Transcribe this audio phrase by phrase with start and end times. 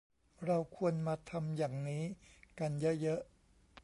[0.45, 2.03] เราควรมาทำอย่างนี้
[2.59, 3.21] กันเยอะเยอะ